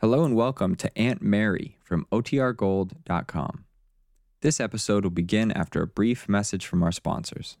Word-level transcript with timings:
Hello 0.00 0.24
and 0.24 0.34
welcome 0.34 0.76
to 0.76 0.90
Aunt 0.98 1.20
Mary 1.20 1.76
from 1.84 2.06
OTRGold.com. 2.10 3.64
This 4.40 4.58
episode 4.58 5.04
will 5.04 5.10
begin 5.10 5.52
after 5.52 5.82
a 5.82 5.86
brief 5.86 6.26
message 6.26 6.64
from 6.64 6.82
our 6.82 6.90
sponsors. 6.90 7.58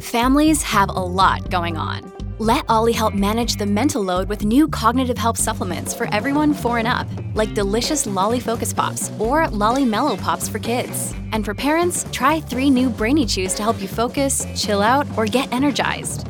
Families 0.00 0.62
have 0.62 0.88
a 0.88 0.92
lot 0.92 1.50
going 1.50 1.76
on. 1.76 2.12
Let 2.38 2.64
Olly 2.68 2.92
help 2.92 3.14
manage 3.14 3.56
the 3.56 3.66
mental 3.66 4.04
load 4.04 4.28
with 4.28 4.44
new 4.44 4.68
cognitive 4.68 5.18
help 5.18 5.36
supplements 5.36 5.92
for 5.92 6.06
everyone 6.14 6.54
four 6.54 6.78
and 6.78 6.86
up, 6.86 7.08
like 7.34 7.54
delicious 7.54 8.06
Lolly 8.06 8.38
Focus 8.38 8.72
Pops 8.72 9.10
or 9.18 9.48
Lolly 9.48 9.84
Mellow 9.84 10.16
Pops 10.16 10.48
for 10.48 10.60
kids. 10.60 11.12
And 11.32 11.44
for 11.44 11.54
parents, 11.54 12.06
try 12.12 12.40
three 12.40 12.70
new 12.70 12.88
Brainy 12.88 13.26
Chews 13.26 13.54
to 13.54 13.64
help 13.64 13.82
you 13.82 13.88
focus, 13.88 14.46
chill 14.54 14.80
out, 14.80 15.08
or 15.16 15.26
get 15.26 15.52
energized. 15.52 16.29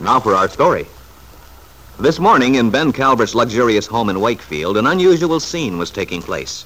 Now 0.00 0.20
for 0.20 0.34
our 0.34 0.48
story. 0.48 0.86
This 1.98 2.18
morning 2.18 2.54
in 2.54 2.70
Ben 2.70 2.92
Calvert's 2.92 3.34
luxurious 3.34 3.86
home 3.86 4.08
in 4.08 4.20
Wakefield, 4.20 4.76
an 4.76 4.86
unusual 4.86 5.40
scene 5.40 5.78
was 5.78 5.90
taking 5.90 6.22
place. 6.22 6.64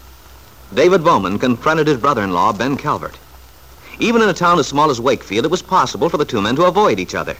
David 0.74 1.02
Bowman 1.02 1.38
confronted 1.38 1.86
his 1.86 1.96
brother-in-law, 1.96 2.52
Ben 2.52 2.76
Calvert. 2.76 3.16
Even 3.98 4.20
in 4.20 4.28
a 4.28 4.34
town 4.34 4.58
as 4.58 4.66
small 4.66 4.90
as 4.90 5.00
Wakefield, 5.00 5.44
it 5.44 5.50
was 5.50 5.62
possible 5.62 6.08
for 6.08 6.18
the 6.18 6.24
two 6.24 6.42
men 6.42 6.56
to 6.56 6.64
avoid 6.64 6.98
each 6.98 7.14
other. 7.14 7.36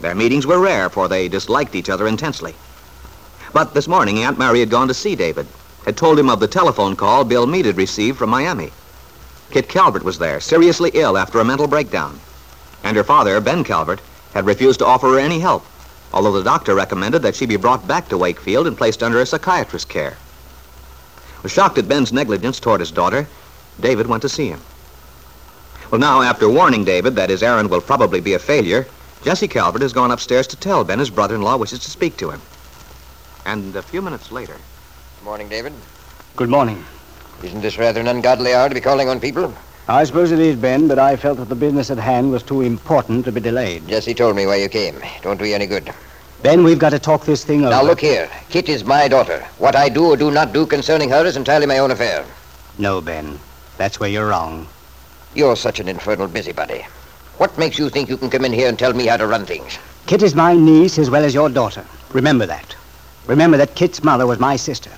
Their 0.00 0.14
meetings 0.14 0.46
were 0.46 0.60
rare, 0.60 0.88
for 0.88 1.08
they 1.08 1.28
disliked 1.28 1.74
each 1.74 1.88
other 1.88 2.06
intensely. 2.06 2.54
But 3.52 3.74
this 3.74 3.88
morning, 3.88 4.18
Aunt 4.18 4.38
Mary 4.38 4.60
had 4.60 4.70
gone 4.70 4.88
to 4.88 4.94
see 4.94 5.16
David, 5.16 5.46
had 5.84 5.96
told 5.96 6.18
him 6.18 6.30
of 6.30 6.40
the 6.40 6.48
telephone 6.48 6.96
call 6.96 7.24
Bill 7.24 7.46
Meade 7.46 7.66
had 7.66 7.76
received 7.76 8.18
from 8.18 8.30
Miami. 8.30 8.70
Kit 9.50 9.68
Calvert 9.68 10.02
was 10.02 10.18
there, 10.18 10.40
seriously 10.40 10.90
ill 10.94 11.16
after 11.16 11.38
a 11.40 11.44
mental 11.44 11.66
breakdown. 11.66 12.20
And 12.82 12.96
her 12.96 13.04
father, 13.04 13.40
Ben 13.40 13.64
Calvert, 13.64 14.00
had 14.34 14.46
refused 14.46 14.80
to 14.80 14.86
offer 14.86 15.08
her 15.08 15.18
any 15.18 15.38
help, 15.38 15.64
although 16.12 16.32
the 16.32 16.42
doctor 16.42 16.74
recommended 16.74 17.22
that 17.22 17.34
she 17.34 17.46
be 17.46 17.56
brought 17.56 17.88
back 17.88 18.08
to 18.08 18.18
Wakefield 18.18 18.66
and 18.66 18.76
placed 18.76 19.02
under 19.02 19.20
a 19.20 19.26
psychiatrist's 19.26 19.90
care. 19.90 20.16
Shocked 21.46 21.78
at 21.78 21.88
Ben's 21.88 22.12
negligence 22.12 22.58
toward 22.58 22.80
his 22.80 22.90
daughter, 22.90 23.26
David 23.80 24.06
went 24.06 24.22
to 24.22 24.28
see 24.28 24.48
him. 24.48 24.60
Well, 25.90 26.00
now, 26.00 26.22
after 26.22 26.48
warning 26.48 26.84
David 26.84 27.14
that 27.16 27.30
his 27.30 27.42
errand 27.42 27.70
will 27.70 27.80
probably 27.80 28.20
be 28.20 28.34
a 28.34 28.38
failure, 28.38 28.86
Jesse 29.22 29.48
Calvert 29.48 29.82
has 29.82 29.92
gone 29.92 30.10
upstairs 30.10 30.46
to 30.48 30.56
tell 30.56 30.84
Ben 30.84 30.98
his 30.98 31.10
brother-in-law 31.10 31.56
wishes 31.56 31.80
to 31.80 31.90
speak 31.90 32.16
to 32.16 32.30
him. 32.30 32.40
And 33.46 33.76
a 33.76 33.82
few 33.82 34.02
minutes 34.02 34.32
later... 34.32 34.54
Good 34.54 35.24
morning, 35.24 35.48
David. 35.48 35.72
Good 36.36 36.48
morning. 36.48 36.84
Isn't 37.42 37.60
this 37.60 37.78
rather 37.78 38.00
an 38.00 38.08
ungodly 38.08 38.54
hour 38.54 38.68
to 38.68 38.74
be 38.74 38.80
calling 38.80 39.08
on 39.08 39.20
people? 39.20 39.54
I 39.86 40.04
suppose 40.04 40.32
it 40.32 40.38
is, 40.38 40.56
Ben, 40.56 40.88
but 40.88 40.98
I 40.98 41.14
felt 41.14 41.36
that 41.36 41.50
the 41.50 41.54
business 41.54 41.90
at 41.90 41.98
hand 41.98 42.30
was 42.30 42.42
too 42.42 42.62
important 42.62 43.26
to 43.26 43.32
be 43.32 43.40
delayed. 43.40 43.86
Jesse 43.86 44.14
told 44.14 44.34
me 44.34 44.46
why 44.46 44.56
you 44.56 44.68
came. 44.70 44.98
Don't 45.20 45.38
do 45.38 45.44
you 45.44 45.54
any 45.54 45.66
good. 45.66 45.92
Ben, 46.42 46.64
we've 46.64 46.78
got 46.78 46.90
to 46.90 46.98
talk 46.98 47.26
this 47.26 47.44
thing 47.44 47.60
over. 47.60 47.70
Now, 47.70 47.82
look 47.82 48.00
here. 48.00 48.30
Kit 48.48 48.70
is 48.70 48.82
my 48.82 49.08
daughter. 49.08 49.40
What 49.58 49.76
I 49.76 49.90
do 49.90 50.06
or 50.06 50.16
do 50.16 50.30
not 50.30 50.54
do 50.54 50.64
concerning 50.64 51.10
her 51.10 51.26
is 51.26 51.36
entirely 51.36 51.66
my 51.66 51.78
own 51.78 51.90
affair. 51.90 52.24
No, 52.78 53.02
Ben. 53.02 53.38
That's 53.76 54.00
where 54.00 54.08
you're 54.08 54.28
wrong. 54.28 54.66
You're 55.34 55.56
such 55.56 55.80
an 55.80 55.88
infernal 55.88 56.28
busybody. 56.28 56.86
What 57.36 57.58
makes 57.58 57.78
you 57.78 57.90
think 57.90 58.08
you 58.08 58.16
can 58.16 58.30
come 58.30 58.46
in 58.46 58.54
here 58.54 58.70
and 58.70 58.78
tell 58.78 58.94
me 58.94 59.04
how 59.06 59.18
to 59.18 59.26
run 59.26 59.44
things? 59.44 59.78
Kit 60.06 60.22
is 60.22 60.34
my 60.34 60.54
niece 60.54 60.98
as 60.98 61.10
well 61.10 61.24
as 61.24 61.34
your 61.34 61.50
daughter. 61.50 61.84
Remember 62.12 62.46
that. 62.46 62.74
Remember 63.26 63.58
that 63.58 63.74
Kit's 63.74 64.02
mother 64.02 64.26
was 64.26 64.38
my 64.38 64.56
sister. 64.56 64.90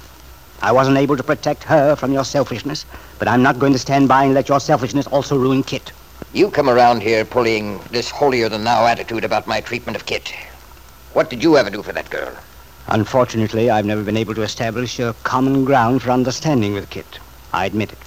I 0.62 0.72
wasn't 0.72 0.98
able 0.98 1.16
to 1.16 1.22
protect 1.22 1.62
her 1.64 1.96
from 1.96 2.12
your 2.12 2.24
selfishness, 2.24 2.84
but 3.18 3.28
I'm 3.28 3.42
not 3.42 3.58
going 3.58 3.72
to 3.72 3.78
stand 3.78 4.08
by 4.08 4.24
and 4.24 4.34
let 4.34 4.48
your 4.48 4.60
selfishness 4.60 5.06
also 5.06 5.36
ruin 5.36 5.62
Kit. 5.62 5.92
You 6.32 6.50
come 6.50 6.68
around 6.68 7.02
here 7.02 7.24
pulling 7.24 7.78
this 7.90 8.10
holier-than-thou 8.10 8.86
attitude 8.86 9.24
about 9.24 9.46
my 9.46 9.60
treatment 9.60 9.96
of 9.96 10.06
Kit. 10.06 10.32
What 11.12 11.30
did 11.30 11.42
you 11.42 11.56
ever 11.56 11.70
do 11.70 11.82
for 11.82 11.92
that 11.92 12.10
girl? 12.10 12.34
Unfortunately, 12.88 13.70
I've 13.70 13.86
never 13.86 14.02
been 14.02 14.16
able 14.16 14.34
to 14.34 14.42
establish 14.42 14.98
a 14.98 15.14
common 15.24 15.64
ground 15.64 16.02
for 16.02 16.10
understanding 16.10 16.72
with 16.74 16.90
Kit. 16.90 17.18
I 17.52 17.66
admit 17.66 17.92
it. 17.92 17.98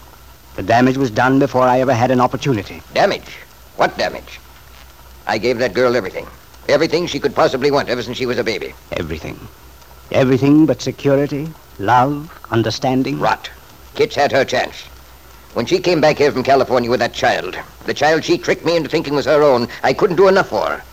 The 0.56 0.64
damage 0.64 0.98
was 0.98 1.12
done 1.12 1.40
before 1.40 1.64
I 1.64 1.80
ever 1.80 1.94
had 1.94 2.12
an 2.12 2.22
opportunity. 2.22 2.82
Damage? 2.94 3.38
What 3.78 3.98
damage? 3.98 4.40
I 5.28 5.38
gave 5.38 5.58
that 5.60 5.74
girl 5.74 5.96
everything. 5.96 6.28
Everything 6.68 7.08
she 7.08 7.20
could 7.20 7.36
possibly 7.36 7.72
want 7.72 7.90
ever 7.90 8.04
since 8.04 8.18
she 8.18 8.26
was 8.26 8.38
a 8.38 8.44
baby. 8.44 8.74
Everything. 8.92 9.40
Everything 10.12 10.66
but 10.66 10.82
security, 10.82 11.48
love, 11.78 12.36
understanding. 12.50 13.20
Rot. 13.20 13.52
Kit's 13.94 14.16
had 14.16 14.32
her 14.32 14.44
chance. 14.44 14.76
When 15.54 15.68
she 15.68 15.78
came 15.78 16.02
back 16.02 16.18
here 16.18 16.32
from 16.32 16.42
California 16.42 16.90
with 16.90 17.00
that 17.00 17.14
child, 17.14 17.56
the 17.86 17.94
child 17.94 18.24
she 18.24 18.40
tricked 18.40 18.66
me 18.66 18.76
into 18.76 18.90
thinking 18.90 19.14
was 19.14 19.26
her 19.26 19.44
own, 19.44 19.68
I 19.84 19.94
couldn't 19.94 20.16
do 20.16 20.28
enough 20.28 20.50
for 20.50 20.66
her. 20.66 20.84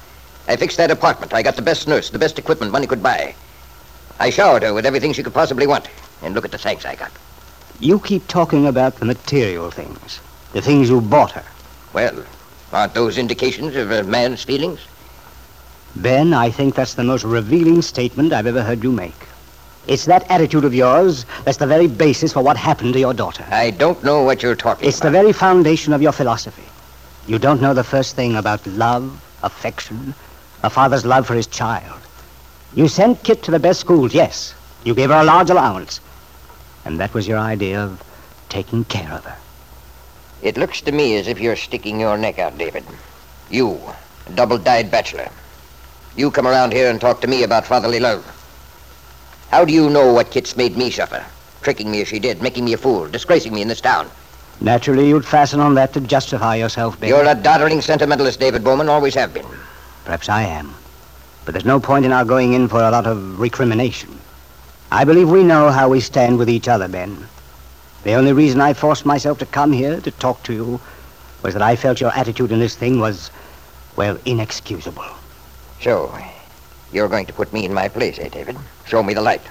I 0.48 0.56
fixed 0.56 0.76
that 0.76 0.90
apartment. 0.90 1.32
I 1.32 1.42
got 1.42 1.56
the 1.56 1.62
best 1.62 1.88
nurse, 1.88 2.10
the 2.10 2.18
best 2.18 2.38
equipment 2.38 2.72
money 2.72 2.86
could 2.86 3.02
buy. 3.02 3.34
I 4.18 4.28
showered 4.28 4.62
her 4.62 4.74
with 4.74 4.84
everything 4.84 5.14
she 5.14 5.22
could 5.22 5.34
possibly 5.34 5.66
want. 5.66 5.88
And 6.22 6.34
look 6.34 6.44
at 6.44 6.50
the 6.50 6.58
thanks 6.58 6.84
I 6.84 6.94
got. 6.94 7.12
You 7.80 7.98
keep 8.00 8.28
talking 8.28 8.66
about 8.66 8.96
the 8.96 9.06
material 9.06 9.70
things, 9.70 10.20
the 10.52 10.60
things 10.60 10.90
you 10.90 11.00
bought 11.00 11.32
her. 11.32 11.44
Well, 11.94 12.22
aren't 12.70 12.94
those 12.94 13.16
indications 13.16 13.76
of 13.76 13.90
a 13.90 14.02
man's 14.02 14.44
feelings? 14.44 14.80
Ben, 15.96 16.34
I 16.34 16.50
think 16.50 16.74
that's 16.74 16.94
the 16.94 17.04
most 17.04 17.24
revealing 17.24 17.80
statement 17.82 18.32
I've 18.32 18.46
ever 18.46 18.62
heard 18.62 18.82
you 18.82 18.92
make. 18.92 19.14
It's 19.86 20.04
that 20.06 20.28
attitude 20.30 20.64
of 20.64 20.74
yours 20.74 21.24
that's 21.44 21.58
the 21.58 21.66
very 21.66 21.86
basis 21.86 22.32
for 22.32 22.42
what 22.42 22.56
happened 22.56 22.92
to 22.94 22.98
your 23.00 23.14
daughter. 23.14 23.44
I 23.50 23.70
don't 23.70 24.02
know 24.04 24.22
what 24.22 24.42
you're 24.42 24.56
talking 24.56 24.86
It's 24.88 24.98
about. 24.98 25.06
the 25.08 25.12
very 25.12 25.32
foundation 25.32 25.92
of 25.92 26.02
your 26.02 26.12
philosophy. 26.12 26.64
You 27.26 27.38
don't 27.38 27.62
know 27.62 27.72
the 27.72 27.84
first 27.84 28.14
thing 28.16 28.36
about 28.36 28.66
love, 28.66 29.22
affection, 29.42 30.14
a 30.62 30.70
father's 30.70 31.04
love 31.06 31.26
for 31.26 31.34
his 31.34 31.46
child. 31.46 32.00
You 32.74 32.88
sent 32.88 33.22
Kit 33.22 33.42
to 33.44 33.50
the 33.50 33.58
best 33.60 33.80
schools, 33.80 34.12
yes. 34.12 34.54
You 34.84 34.94
gave 34.94 35.10
her 35.10 35.16
a 35.20 35.24
large 35.24 35.50
allowance. 35.50 36.00
And 36.84 37.00
that 37.00 37.14
was 37.14 37.26
your 37.26 37.38
idea 37.38 37.80
of 37.82 38.02
taking 38.48 38.84
care 38.84 39.10
of 39.12 39.24
her. 39.24 39.36
It 40.42 40.56
looks 40.56 40.80
to 40.82 40.92
me 40.92 41.16
as 41.16 41.26
if 41.26 41.40
you're 41.40 41.56
sticking 41.56 41.98
your 41.98 42.18
neck 42.18 42.38
out, 42.38 42.58
David. 42.58 42.84
You, 43.50 43.80
a 44.26 44.32
double-dyed 44.32 44.90
bachelor. 44.90 45.30
You 46.16 46.30
come 46.30 46.46
around 46.46 46.72
here 46.72 46.90
and 46.90 46.98
talk 46.98 47.20
to 47.20 47.26
me 47.26 47.42
about 47.42 47.66
fatherly 47.66 48.00
love. 48.00 48.24
How 49.50 49.66
do 49.66 49.72
you 49.72 49.90
know 49.90 50.14
what 50.14 50.30
Kit's 50.30 50.56
made 50.56 50.76
me 50.76 50.90
suffer? 50.90 51.24
Tricking 51.60 51.90
me 51.90 52.00
as 52.00 52.08
she 52.08 52.18
did, 52.18 52.40
making 52.40 52.64
me 52.64 52.72
a 52.72 52.78
fool, 52.78 53.06
disgracing 53.06 53.52
me 53.52 53.60
in 53.60 53.68
this 53.68 53.82
town. 53.82 54.10
Naturally, 54.60 55.08
you'd 55.08 55.26
fasten 55.26 55.60
on 55.60 55.74
that 55.74 55.92
to 55.92 56.00
justify 56.00 56.56
yourself, 56.56 56.98
Ben. 56.98 57.10
You're 57.10 57.26
a 57.26 57.34
doddering 57.34 57.82
sentimentalist, 57.82 58.40
David 58.40 58.64
Bowman, 58.64 58.88
always 58.88 59.14
have 59.14 59.34
been. 59.34 59.46
Perhaps 60.06 60.30
I 60.30 60.42
am. 60.42 60.74
But 61.44 61.52
there's 61.52 61.66
no 61.66 61.78
point 61.78 62.06
in 62.06 62.12
our 62.12 62.24
going 62.24 62.54
in 62.54 62.68
for 62.68 62.82
a 62.82 62.90
lot 62.90 63.06
of 63.06 63.38
recrimination. 63.38 64.18
I 64.90 65.04
believe 65.04 65.28
we 65.28 65.42
know 65.42 65.70
how 65.70 65.90
we 65.90 66.00
stand 66.00 66.38
with 66.38 66.48
each 66.48 66.66
other, 66.66 66.88
Ben. 66.88 67.28
The 68.04 68.14
only 68.14 68.32
reason 68.32 68.60
I 68.62 68.72
forced 68.72 69.04
myself 69.04 69.38
to 69.40 69.46
come 69.46 69.72
here 69.72 70.00
to 70.00 70.10
talk 70.12 70.42
to 70.44 70.54
you 70.54 70.80
was 71.42 71.52
that 71.52 71.62
I 71.62 71.76
felt 71.76 72.00
your 72.00 72.16
attitude 72.16 72.52
in 72.52 72.60
this 72.60 72.74
thing 72.74 73.00
was, 73.00 73.30
well, 73.96 74.16
inexcusable. 74.24 75.04
So, 75.80 76.16
you're 76.92 77.08
going 77.08 77.26
to 77.26 77.32
put 77.32 77.52
me 77.52 77.64
in 77.64 77.74
my 77.74 77.88
place, 77.88 78.18
eh, 78.18 78.28
David? 78.28 78.56
Show 78.86 79.02
me 79.02 79.14
the 79.14 79.20
light. 79.20 79.42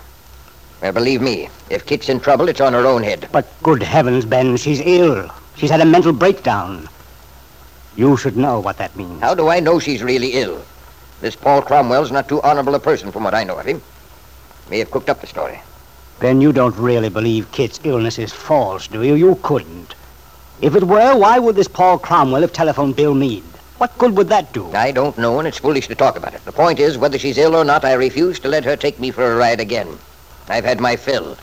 Well, 0.82 0.92
believe 0.92 1.22
me, 1.22 1.50
if 1.70 1.86
Kit's 1.86 2.10
in 2.10 2.20
trouble, 2.20 2.50
it's 2.50 2.62
on 2.62 2.74
her 2.74 2.86
own 2.86 3.04
head. 3.04 3.30
But 3.32 3.48
good 3.64 3.82
heavens, 3.82 4.26
Ben, 4.26 4.58
she's 4.58 4.82
ill. 4.82 5.30
She's 5.56 5.70
had 5.70 5.82
a 5.82 5.86
mental 5.86 6.14
breakdown. 6.14 6.90
You 7.96 8.18
should 8.18 8.36
know 8.36 8.60
what 8.60 8.78
that 8.78 8.96
means. 8.96 9.22
How 9.22 9.34
do 9.34 9.48
I 9.48 9.60
know 9.60 9.80
she's 9.80 10.04
really 10.04 10.34
ill? 10.34 10.62
This 11.22 11.36
Paul 11.36 11.62
Cromwell's 11.62 12.12
not 12.12 12.28
too 12.28 12.42
honorable 12.42 12.76
a 12.76 12.80
person 12.80 13.12
from 13.12 13.24
what 13.24 13.34
I 13.34 13.46
know 13.46 13.58
of 13.58 13.66
him. 13.66 13.82
May 14.70 14.80
have 14.80 14.92
cooked 14.92 15.10
up 15.10 15.22
the 15.22 15.28
story. 15.28 15.62
Ben, 16.20 16.42
you 16.42 16.52
don't 16.52 16.76
really 16.78 17.10
believe 17.10 17.52
Kit's 17.52 17.80
illness 17.84 18.20
is 18.20 18.34
false, 18.34 18.88
do 18.88 19.02
you? 19.04 19.16
You 19.16 19.40
couldn't. 19.44 19.96
If 20.62 20.76
it 20.76 20.84
were, 20.84 21.16
why 21.16 21.40
would 21.40 21.56
this 21.56 21.68
Paul 21.68 22.00
Cromwell 22.00 22.42
have 22.42 22.54
telephoned 22.54 22.96
Bill 22.96 23.14
Meade? 23.14 23.44
What 23.78 23.98
good 23.98 24.16
would 24.16 24.30
that 24.30 24.54
do? 24.54 24.72
I 24.72 24.92
don't 24.92 25.18
know, 25.18 25.38
and 25.40 25.48
it's 25.48 25.58
foolish 25.58 25.88
to 25.88 25.96
talk 25.96 26.16
about 26.16 26.34
it. 26.34 26.46
The 26.46 26.52
point 26.52 26.80
is, 26.80 26.98
whether 26.98 27.20
she's 27.20 27.38
ill 27.38 27.56
or 27.56 27.66
not, 27.66 27.84
I 27.84 27.94
refuse 27.94 28.40
to 28.40 28.48
let 28.48 28.64
her 28.64 28.78
take 28.78 29.00
me 29.00 29.12
for 29.12 29.34
a 29.34 29.36
ride 29.36 29.60
again. 29.60 30.00
I've 30.48 30.64
had 30.64 30.80
my 30.80 30.96
fill. 30.96 31.38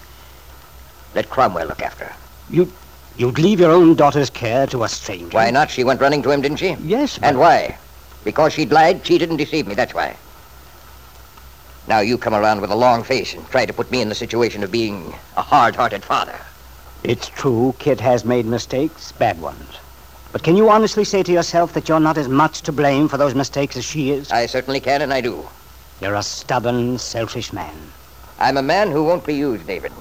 Let 1.14 1.29
Cromwell 1.29 1.67
look 1.67 1.82
after 1.82 2.06
her. 2.06 2.17
You, 2.49 2.73
you'd 3.19 3.38
leave 3.38 3.61
your 3.61 3.70
own 3.70 3.94
daughter's 3.96 4.31
care 4.31 4.67
to 4.69 4.84
a 4.84 4.88
stranger? 4.88 5.37
Why 5.37 5.50
not? 5.50 5.70
She 5.70 5.84
went 5.84 6.00
running 6.00 6.23
to 6.23 6.31
him, 6.31 6.40
didn't 6.40 6.58
she? 6.58 6.75
Yes, 6.82 7.19
but... 7.19 7.29
And 7.29 7.38
why? 7.38 7.76
Because 8.25 8.55
she'd 8.55 8.73
lied, 8.73 9.05
cheated, 9.05 9.28
and 9.28 9.37
deceived 9.37 9.69
me. 9.69 9.75
That's 9.75 9.93
why. 9.93 10.17
Now 11.87 12.00
you 12.00 12.17
come 12.17 12.35
around 12.35 12.62
with 12.62 12.70
a 12.70 12.76
long 12.76 13.02
face 13.02 13.35
and 13.35 13.46
try 13.50 13.67
to 13.67 13.73
put 13.75 13.90
me 13.90 14.00
in 14.00 14.08
the 14.08 14.14
situation 14.14 14.62
of 14.62 14.73
being 14.73 15.12
a 15.37 15.43
hard-hearted 15.43 16.02
father. 16.02 16.38
It's 17.02 17.28
true, 17.28 17.75
Kit 17.78 18.00
has 18.00 18.25
made 18.25 18.46
mistakes, 18.46 19.12
bad 19.12 19.40
ones. 19.43 19.78
But 20.32 20.43
can 20.43 20.56
you 20.56 20.70
honestly 20.70 21.05
say 21.05 21.23
to 21.23 21.32
yourself 21.32 21.75
that 21.75 21.88
you're 21.88 22.00
not 22.00 22.17
as 22.17 22.26
much 22.26 22.62
to 22.62 22.73
blame 22.73 23.06
for 23.06 23.19
those 23.19 23.34
mistakes 23.34 23.76
as 23.76 23.84
she 23.84 24.11
is? 24.11 24.32
I 24.32 24.46
certainly 24.46 24.81
can, 24.81 25.02
and 25.02 25.12
I 25.12 25.20
do. 25.20 25.46
You're 26.00 26.14
a 26.14 26.23
stubborn, 26.23 26.99
selfish 26.99 27.52
man. 27.52 27.75
I'm 28.38 28.56
a 28.56 28.62
man 28.62 28.90
who 28.90 29.05
won't 29.05 29.26
be 29.26 29.34
used, 29.34 29.67
David. 29.67 29.93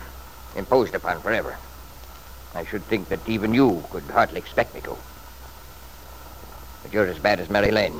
Imposed 0.56 0.95
upon 0.95 1.22
forever. 1.22 1.57
I 2.56 2.63
should 2.66 2.83
think 2.86 3.10
that 3.10 3.19
even 3.28 3.54
you 3.54 3.83
could 3.92 4.04
hardly 4.04 4.39
expect 4.39 4.74
me 4.74 4.81
to. 4.81 4.95
But 6.84 6.94
you're 6.94 7.07
as 7.07 7.19
bad 7.19 7.39
as 7.42 7.50
Mary 7.50 7.72
Lane. 7.72 8.00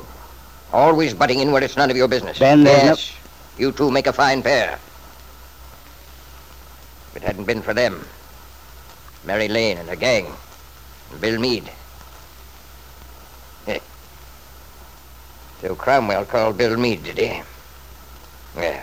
Always 0.72 1.12
butting 1.12 1.40
in 1.40 1.52
where 1.52 1.62
it's 1.62 1.76
none 1.76 1.90
of 1.90 1.96
your 1.96 2.08
business. 2.08 2.38
Ben, 2.38 2.64
there's 2.64 2.82
no- 2.82 2.88
yes. 2.90 3.12
You 3.58 3.72
two 3.72 3.90
make 3.90 4.06
a 4.06 4.12
fine 4.12 4.42
pair. 4.42 4.78
If 7.10 7.16
it 7.16 7.22
hadn't 7.22 7.44
been 7.44 7.60
for 7.60 7.74
them, 7.74 8.06
Mary 9.24 9.48
Lane 9.48 9.76
and 9.76 9.88
her 9.88 9.96
gang, 9.96 10.32
and 11.10 11.20
Bill 11.20 11.38
Meade. 11.38 11.70
So 15.62 15.76
Cromwell 15.76 16.24
called 16.24 16.58
Bill 16.58 16.76
Meade, 16.76 17.04
did 17.04 17.18
he? 17.18 17.40
Yeah. 18.56 18.82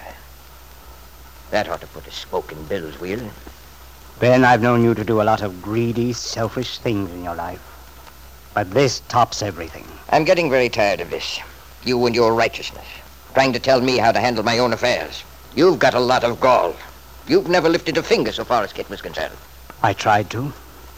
That 1.52 1.68
ought 1.68 1.82
to 1.82 1.88
put 1.88 2.08
a 2.08 2.12
spoke 2.12 2.54
in 2.54 2.64
Bill's 2.68 2.98
wheel. 3.02 3.20
Ben, 4.22 4.46
I've 4.46 4.62
known 4.62 4.82
you 4.82 4.94
to 4.94 5.04
do 5.04 5.22
a 5.22 5.24
lot 5.24 5.42
of 5.42 5.62
greedy, 5.62 6.14
selfish 6.14 6.80
things 6.80 7.12
in 7.12 7.22
your 7.22 7.36
life. 7.36 7.62
But 8.54 8.72
this 8.72 9.02
tops 9.10 9.42
everything. 9.42 9.86
I'm 10.10 10.24
getting 10.24 10.50
very 10.50 10.70
tired 10.70 11.02
of 11.02 11.10
this. 11.10 11.42
You 11.84 12.06
and 12.06 12.16
your 12.16 12.34
righteousness. 12.34 12.88
Trying 13.34 13.52
to 13.54 13.60
tell 13.60 13.82
me 13.82 13.98
how 13.98 14.14
to 14.14 14.20
handle 14.22 14.46
my 14.46 14.60
own 14.60 14.72
affairs. 14.72 15.24
You've 15.54 15.80
got 15.80 15.96
a 15.96 16.00
lot 16.00 16.24
of 16.24 16.40
gall. 16.40 16.78
You've 17.28 17.50
never 17.50 17.68
lifted 17.68 17.98
a 17.98 18.04
finger 18.04 18.32
so 18.32 18.46
far 18.46 18.64
as 18.64 18.72
Kit 18.72 18.90
was 18.90 19.02
concerned. 19.02 19.36
I 19.84 19.92
tried 19.92 20.30
to. 20.30 20.54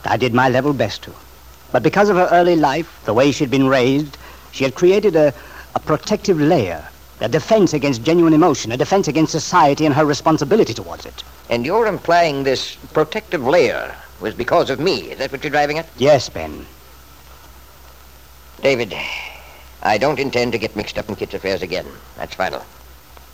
I 0.05 0.17
did 0.17 0.35
my 0.35 0.47
level 0.47 0.73
best 0.73 1.01
to. 1.03 1.13
But 1.71 1.81
because 1.81 2.09
of 2.09 2.17
her 2.17 2.29
early 2.31 2.55
life, 2.55 3.01
the 3.05 3.15
way 3.15 3.31
she'd 3.31 3.49
been 3.49 3.67
raised, 3.67 4.19
she 4.51 4.63
had 4.63 4.75
created 4.75 5.15
a, 5.15 5.33
a 5.75 5.79
protective 5.79 6.39
layer, 6.39 6.87
a 7.19 7.29
defense 7.29 7.73
against 7.73 8.03
genuine 8.03 8.33
emotion, 8.33 8.71
a 8.71 8.77
defense 8.77 9.07
against 9.07 9.31
society 9.31 9.85
and 9.85 9.95
her 9.95 10.05
responsibility 10.05 10.73
towards 10.73 11.05
it. 11.05 11.23
And 11.49 11.65
you're 11.65 11.87
implying 11.87 12.43
this 12.43 12.75
protective 12.93 13.43
layer 13.45 13.95
was 14.19 14.33
because 14.33 14.69
of 14.69 14.79
me. 14.79 15.11
Is 15.11 15.19
that 15.19 15.31
what 15.31 15.43
you're 15.43 15.51
driving 15.51 15.77
at? 15.77 15.87
Yes, 15.97 16.29
Ben. 16.29 16.65
David, 18.61 18.95
I 19.81 19.97
don't 19.97 20.19
intend 20.19 20.51
to 20.51 20.59
get 20.59 20.75
mixed 20.75 20.97
up 20.97 21.09
in 21.09 21.15
Kit's 21.15 21.33
affairs 21.33 21.61
again. 21.61 21.87
That's 22.17 22.35
final. 22.35 22.63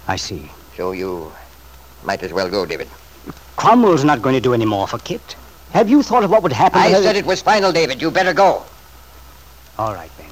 I 0.07 0.15
see. 0.15 0.49
So 0.75 0.93
you 0.93 1.31
might 2.03 2.23
as 2.23 2.31
well 2.31 2.49
go, 2.49 2.65
David. 2.65 2.87
Cromwell's 3.57 4.05
not 4.05 4.21
going 4.21 4.35
to 4.35 4.41
do 4.41 4.53
any 4.53 4.65
more 4.65 4.87
for 4.87 4.99
Kit. 4.99 5.35
Have 5.71 5.89
you 5.89 6.01
thought 6.01 6.23
of 6.23 6.31
what 6.31 6.43
would 6.43 6.53
happen 6.53 6.79
I 6.79 6.93
said 6.93 7.15
it 7.15 7.25
was 7.25 7.41
final, 7.41 7.71
David. 7.71 8.01
You 8.01 8.09
better 8.09 8.33
go. 8.33 8.63
All 9.77 9.93
right, 9.93 10.11
Ben. 10.17 10.27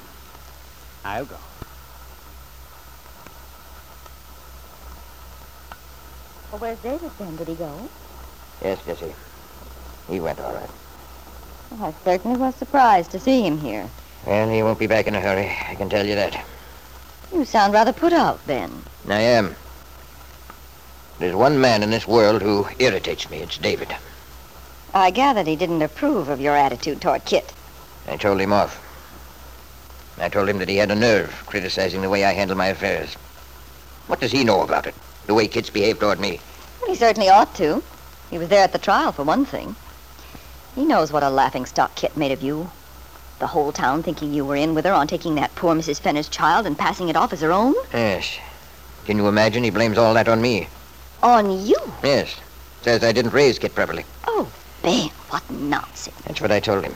I'll 1.04 1.26
go. 1.26 1.36
Well, 6.56 6.74
where's 6.74 6.78
David 6.78 7.10
then? 7.18 7.36
Did 7.36 7.48
he 7.48 7.54
go? 7.54 7.88
Yes, 8.64 8.82
Jesse. 8.86 9.12
He 10.08 10.20
went 10.20 10.40
all 10.40 10.54
right. 10.54 10.70
Well, 11.70 11.84
I 11.84 11.94
certainly 12.02 12.38
was 12.38 12.54
surprised 12.54 13.10
to 13.10 13.20
see 13.20 13.42
him 13.42 13.58
here. 13.58 13.86
Well, 14.26 14.48
he 14.48 14.62
won't 14.62 14.78
be 14.78 14.86
back 14.86 15.06
in 15.06 15.14
a 15.14 15.20
hurry. 15.20 15.54
I 15.68 15.74
can 15.74 15.90
tell 15.90 16.06
you 16.06 16.14
that. 16.14 16.42
You 17.30 17.44
sound 17.44 17.74
rather 17.74 17.92
put 17.92 18.14
out, 18.14 18.40
Ben. 18.46 18.72
I 19.06 19.20
am. 19.20 19.54
There's 21.18 21.34
one 21.34 21.60
man 21.60 21.82
in 21.82 21.90
this 21.90 22.08
world 22.08 22.40
who 22.40 22.66
irritates 22.78 23.28
me. 23.28 23.40
It's 23.40 23.58
David. 23.58 23.94
I 24.94 25.10
gathered 25.10 25.46
he 25.46 25.56
didn't 25.56 25.82
approve 25.82 26.30
of 26.30 26.40
your 26.40 26.56
attitude 26.56 27.02
toward 27.02 27.26
Kit. 27.26 27.52
I 28.08 28.16
told 28.16 28.40
him 28.40 28.54
off. 28.54 28.82
I 30.18 30.30
told 30.30 30.48
him 30.48 30.56
that 30.60 30.70
he 30.70 30.78
had 30.78 30.90
a 30.90 30.94
nerve 30.94 31.44
criticizing 31.44 32.00
the 32.00 32.08
way 32.08 32.24
I 32.24 32.32
handle 32.32 32.56
my 32.56 32.68
affairs. 32.68 33.12
What 34.06 34.20
does 34.20 34.32
he 34.32 34.42
know 34.42 34.62
about 34.62 34.86
it? 34.86 34.94
The 35.26 35.34
way 35.34 35.48
Kit's 35.48 35.70
behaved 35.70 36.00
toward 36.00 36.20
me. 36.20 36.40
Well, 36.80 36.90
he 36.90 36.96
certainly 36.96 37.28
ought 37.28 37.54
to. 37.56 37.82
He 38.30 38.38
was 38.38 38.48
there 38.48 38.64
at 38.64 38.72
the 38.72 38.78
trial, 38.78 39.12
for 39.12 39.24
one 39.24 39.44
thing. 39.44 39.76
He 40.74 40.84
knows 40.84 41.12
what 41.12 41.22
a 41.22 41.30
laughingstock 41.30 41.94
Kit 41.94 42.16
made 42.16 42.32
of 42.32 42.42
you. 42.42 42.70
The 43.38 43.48
whole 43.48 43.72
town 43.72 44.02
thinking 44.02 44.32
you 44.32 44.44
were 44.44 44.56
in 44.56 44.74
with 44.74 44.84
her 44.84 44.92
on 44.92 45.06
taking 45.06 45.34
that 45.34 45.54
poor 45.54 45.74
Mrs. 45.74 46.00
Fenner's 46.00 46.28
child 46.28 46.66
and 46.66 46.78
passing 46.78 47.08
it 47.08 47.16
off 47.16 47.32
as 47.32 47.40
her 47.40 47.52
own. 47.52 47.74
Yes. 47.92 48.38
Can 49.04 49.16
you 49.16 49.28
imagine? 49.28 49.64
He 49.64 49.70
blames 49.70 49.98
all 49.98 50.14
that 50.14 50.28
on 50.28 50.40
me. 50.40 50.68
On 51.22 51.50
you? 51.66 51.76
Yes. 52.02 52.36
Says 52.82 53.02
I 53.02 53.12
didn't 53.12 53.32
raise 53.32 53.58
Kit 53.58 53.74
properly. 53.74 54.04
Oh, 54.26 54.50
Ben, 54.82 55.10
what 55.30 55.48
nonsense. 55.50 56.16
That's 56.24 56.40
what 56.40 56.52
I 56.52 56.60
told 56.60 56.84
him. 56.84 56.94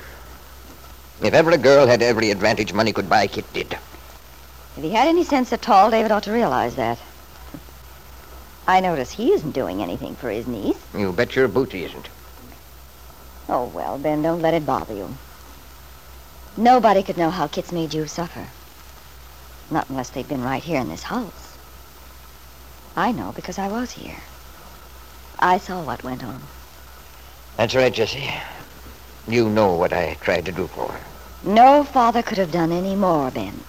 If 1.23 1.35
ever 1.35 1.51
a 1.51 1.59
girl 1.59 1.87
had 1.87 2.01
every 2.01 2.31
advantage 2.31 2.73
money 2.73 2.93
could 2.93 3.09
buy, 3.09 3.27
Kit 3.27 3.51
did. 3.53 3.77
If 4.77 4.83
he 4.83 4.91
had 4.91 5.09
any 5.09 5.25
sense 5.25 5.53
at 5.53 5.69
all, 5.69 5.91
David 5.91 6.11
ought 6.11 6.23
to 6.23 6.33
realize 6.33 6.77
that. 6.77 6.99
I 8.71 8.79
notice 8.79 9.11
he 9.11 9.33
isn't 9.33 9.51
doing 9.51 9.83
anything 9.83 10.15
for 10.15 10.31
his 10.31 10.47
niece. 10.47 10.79
You 10.97 11.11
bet 11.11 11.35
your 11.35 11.49
boots 11.49 11.73
he 11.73 11.83
isn't. 11.83 12.09
Oh, 13.49 13.65
well, 13.65 13.99
Ben, 13.99 14.23
don't 14.23 14.43
let 14.43 14.55
it 14.55 14.65
bother 14.65 14.95
you. 14.95 15.13
Nobody 16.57 17.03
could 17.03 17.19
know 17.19 17.31
how 17.31 17.49
Kit's 17.49 17.73
made 17.73 17.93
you 17.93 18.07
suffer. 18.07 18.47
Not 19.73 19.91
unless 19.91 20.11
they'd 20.11 20.29
been 20.29 20.45
right 20.45 20.63
here 20.63 20.81
in 20.81 20.89
this 20.89 21.03
house. 21.03 21.59
I 22.95 23.11
know 23.11 23.33
because 23.35 23.59
I 23.59 23.67
was 23.67 23.91
here. 23.91 24.23
I 25.41 25.59
saw 25.59 25.83
what 25.83 26.05
went 26.05 26.23
on. 26.23 26.41
That's 27.57 27.75
right, 27.75 27.93
Jesse. 27.93 28.31
You 29.27 29.49
know 29.49 29.75
what 29.75 29.93
I 29.93 30.15
tried 30.21 30.45
to 30.45 30.53
do 30.53 30.69
for 30.69 30.87
her. 30.87 31.01
No 31.43 31.83
father 31.83 32.23
could 32.23 32.39
have 32.39 32.53
done 32.53 32.71
any 32.71 32.95
more, 32.95 33.33
Ben. 33.33 33.65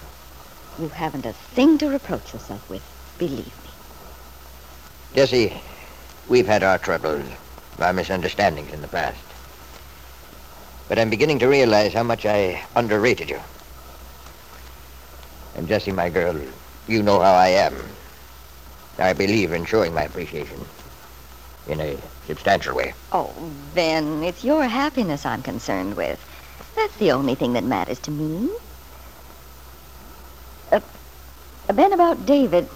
You 0.78 0.90
haven't 0.90 1.26
a 1.26 1.32
thing 1.32 1.76
to 1.78 1.90
reproach 1.90 2.32
yourself 2.32 2.70
with, 2.70 2.84
believe 3.18 3.46
me. 3.64 3.71
Jesse, 5.14 5.52
we've 6.28 6.46
had 6.46 6.62
our 6.62 6.78
troubles, 6.78 7.26
our 7.78 7.92
misunderstandings 7.92 8.72
in 8.72 8.80
the 8.80 8.88
past. 8.88 9.18
But 10.88 10.98
I'm 10.98 11.10
beginning 11.10 11.38
to 11.40 11.48
realize 11.48 11.92
how 11.92 12.02
much 12.02 12.24
I 12.24 12.64
underrated 12.76 13.28
you. 13.28 13.40
And 15.56 15.68
Jesse, 15.68 15.92
my 15.92 16.08
girl, 16.08 16.40
you 16.88 17.02
know 17.02 17.20
how 17.20 17.34
I 17.34 17.48
am. 17.48 17.74
I 18.98 19.12
believe 19.12 19.52
in 19.52 19.66
showing 19.66 19.92
my 19.92 20.04
appreciation 20.04 20.58
in 21.68 21.80
a 21.80 21.96
substantial 22.26 22.74
way. 22.74 22.94
Oh, 23.12 23.30
Ben, 23.74 24.22
it's 24.22 24.42
your 24.42 24.64
happiness 24.64 25.26
I'm 25.26 25.42
concerned 25.42 25.94
with. 25.94 26.18
That's 26.74 26.96
the 26.96 27.12
only 27.12 27.34
thing 27.34 27.52
that 27.52 27.64
matters 27.64 27.98
to 28.00 28.10
me. 28.10 28.48
Uh, 30.70 30.80
uh, 31.68 31.72
ben, 31.74 31.92
about 31.92 32.24
David, 32.24 32.68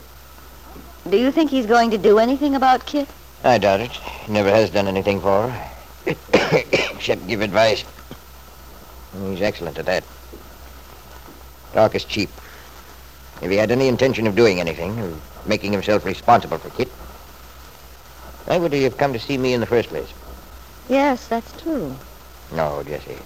do 1.11 1.17
you 1.17 1.31
think 1.31 1.51
he's 1.51 1.67
going 1.67 1.91
to 1.91 1.99
do 1.99 2.19
anything 2.19 2.55
about 2.55 2.87
Kit? 2.87 3.09
I 3.45 3.59
doubt 3.59 3.81
it. 3.81 3.91
He 3.93 4.33
never 4.33 4.51
has 4.51 4.71
done 4.71 4.89
anything 4.89 5.21
for 5.21 5.49
her. 5.49 5.71
Except 6.35 7.27
give 7.27 7.41
advice. 7.41 7.85
He's 9.25 9.43
excellent 9.43 9.79
at 9.79 9.87
that. 9.87 10.05
Talk 11.73 11.95
is 11.95 12.05
cheap. 12.05 12.31
If 13.43 13.51
he 13.51 13.57
had 13.57 13.71
any 13.71 13.89
intention 13.89 14.27
of 14.27 14.35
doing 14.35 14.61
anything, 14.61 14.99
of 14.99 15.47
making 15.47 15.73
himself 15.73 16.05
responsible 16.05 16.59
for 16.59 16.71
Kit, 16.71 16.89
why 18.47 18.59
would 18.59 18.73
he 18.73 18.83
have 18.85 18.97
come 18.97 19.13
to 19.13 19.19
see 19.19 19.37
me 19.39 19.53
in 19.53 19.61
the 19.61 19.67
first 19.67 19.91
place? 19.91 20.13
Yes, 20.89 21.29
that's 21.29 21.61
true. 21.61 21.95
No, 22.53 22.83
Jesse. 22.85 23.19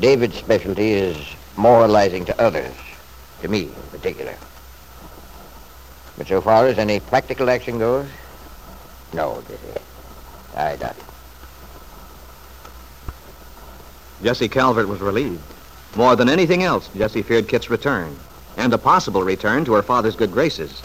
David's 0.00 0.36
specialty 0.36 0.92
is 0.92 1.16
moralizing 1.56 2.24
to 2.26 2.40
others, 2.40 2.74
to 3.42 3.48
me 3.48 3.64
in 3.64 3.90
particular. 3.90 4.34
But 6.16 6.28
so 6.28 6.40
far 6.40 6.66
as 6.66 6.78
any 6.78 7.00
practical 7.00 7.50
action 7.50 7.78
goes, 7.78 8.06
No, 9.12 9.42
Jesse. 9.48 9.80
I 10.56 10.76
doubt 10.76 10.96
it. 10.96 11.04
Jesse 14.22 14.48
Calvert 14.48 14.88
was 14.88 15.00
relieved. 15.00 15.42
More 15.94 16.16
than 16.16 16.28
anything 16.28 16.62
else, 16.62 16.88
Jesse 16.96 17.22
feared 17.22 17.48
Kit's 17.48 17.68
return, 17.68 18.16
and 18.56 18.72
a 18.72 18.78
possible 18.78 19.22
return 19.22 19.64
to 19.66 19.74
her 19.74 19.82
father's 19.82 20.16
good 20.16 20.32
graces. 20.32 20.82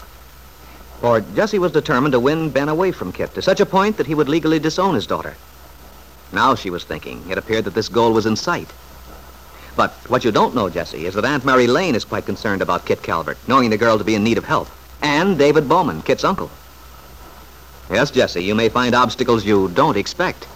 For 1.00 1.20
Jesse 1.20 1.58
was 1.58 1.72
determined 1.72 2.12
to 2.12 2.20
win 2.20 2.50
Ben 2.50 2.68
away 2.68 2.92
from 2.92 3.12
Kit 3.12 3.34
to 3.34 3.42
such 3.42 3.60
a 3.60 3.66
point 3.66 3.96
that 3.96 4.06
he 4.06 4.14
would 4.14 4.28
legally 4.28 4.58
disown 4.58 4.94
his 4.94 5.06
daughter. 5.06 5.36
Now 6.30 6.54
she 6.54 6.70
was 6.70 6.84
thinking, 6.84 7.28
it 7.30 7.38
appeared 7.38 7.64
that 7.64 7.74
this 7.74 7.88
goal 7.88 8.12
was 8.12 8.26
in 8.26 8.36
sight. 8.36 8.68
But 9.76 9.92
what 10.08 10.24
you 10.24 10.30
don't 10.30 10.54
know, 10.54 10.68
Jesse, 10.68 11.06
is 11.06 11.14
that 11.14 11.24
Aunt 11.24 11.44
Mary 11.44 11.66
Lane 11.66 11.94
is 11.94 12.04
quite 12.04 12.26
concerned 12.26 12.60
about 12.60 12.84
Kit 12.84 13.02
Calvert, 13.02 13.38
knowing 13.48 13.70
the 13.70 13.78
girl 13.78 13.96
to 13.96 14.04
be 14.04 14.14
in 14.14 14.22
need 14.22 14.38
of 14.38 14.44
help, 14.44 14.68
and 15.02 15.36
David 15.36 15.68
Bowman, 15.68 16.02
Kit's 16.02 16.24
uncle. 16.24 16.50
Yes, 17.90 18.10
Jesse, 18.10 18.42
you 18.42 18.54
may 18.54 18.68
find 18.68 18.94
obstacles 18.94 19.44
you 19.44 19.68
don't 19.74 19.96
expect. 19.96 20.46